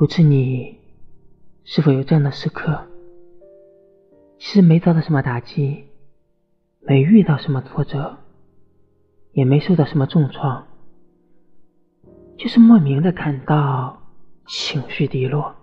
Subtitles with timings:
[0.00, 0.78] 不知你
[1.62, 2.86] 是否有这样的时刻？
[4.38, 5.84] 其实没遭到什么打击，
[6.80, 8.16] 没遇到什么挫折，
[9.32, 10.66] 也没受到什么重创，
[12.38, 14.00] 就是莫名的感到
[14.46, 15.54] 情绪低落，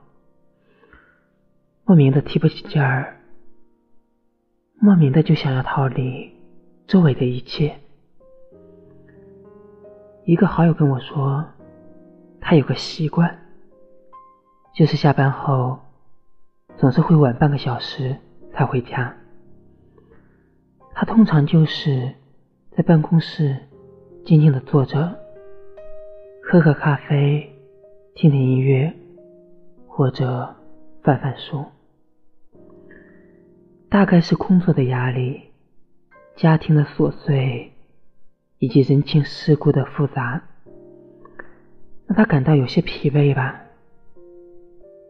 [1.84, 3.20] 莫名的提不起劲儿，
[4.76, 6.32] 莫名的就想要逃离
[6.86, 7.76] 周围的一切。
[10.26, 11.44] 一个好友跟我说，
[12.40, 13.36] 他有个习惯。
[14.78, 15.80] 就是下班后，
[16.78, 18.16] 总是会晚半个小时
[18.54, 19.12] 才回家。
[20.94, 22.14] 他通常就是
[22.70, 23.58] 在办公室
[24.24, 25.18] 静静的坐着，
[26.44, 27.52] 喝喝咖啡，
[28.14, 28.94] 听听音乐，
[29.88, 30.56] 或者
[31.02, 31.66] 翻翻书。
[33.90, 35.42] 大概是工作的压力、
[36.36, 37.74] 家庭的琐碎
[38.60, 40.44] 以及人情世故的复杂，
[42.06, 43.64] 让他感到有些疲惫吧。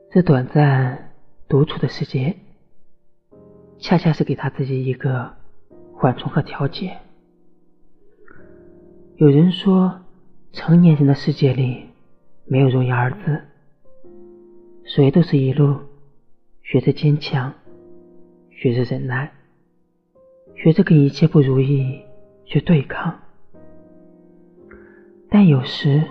[0.09, 1.11] 这短暂
[1.49, 2.33] 独处的时间，
[3.77, 5.33] 恰恰是给他自己一个
[5.93, 6.97] 缓冲和调节。
[9.17, 9.99] 有人说，
[10.53, 11.87] 成年人的世界里
[12.45, 13.41] 没有容易二字，
[14.85, 15.77] 谁都是一路
[16.63, 17.53] 学着坚强，
[18.49, 19.29] 学着忍耐，
[20.55, 22.01] 学着跟一切不如意
[22.45, 23.19] 去对抗。
[25.29, 26.01] 但有时，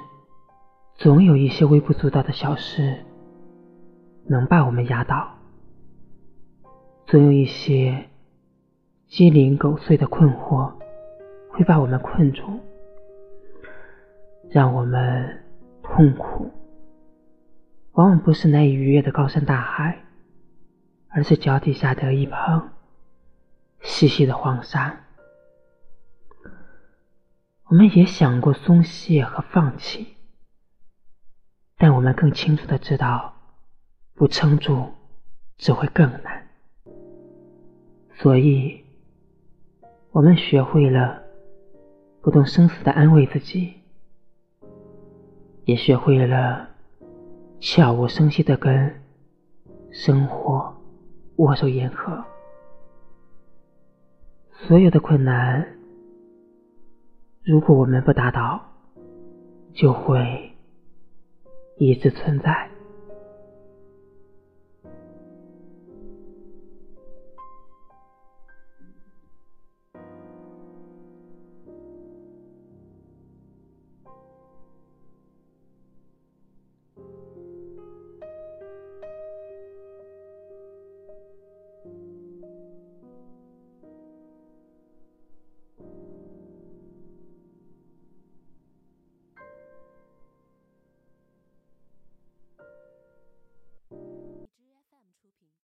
[0.97, 2.99] 总有一些微不足道的小事。
[4.29, 5.39] 能把我们压倒，
[7.07, 8.09] 总有一些
[9.07, 10.75] 鸡零狗碎的困惑
[11.51, 12.59] 会把我们困住，
[14.51, 15.45] 让我们
[15.83, 16.53] 痛苦。
[17.93, 20.05] 往往不是难以逾越的高山大海，
[21.09, 22.71] 而是脚底下的一捧
[23.81, 25.05] 细细的黄沙。
[27.69, 30.17] 我们也想过松懈和放弃，
[31.79, 33.36] 但我们更清楚的知道。
[34.17, 34.83] 不撑住，
[35.59, 36.47] 只会更难。
[38.15, 38.83] 所以，
[40.11, 41.23] 我们学会了
[42.23, 43.75] 不动声色的安慰自己，
[45.67, 46.67] 也学会了
[47.61, 49.03] 悄无声息的跟
[49.93, 50.75] 生活
[51.37, 52.25] 握手言和。
[54.51, 55.77] 所有的困难，
[57.43, 58.59] 如果我们不打倒，
[59.75, 60.53] 就会
[61.77, 62.71] 一直存在。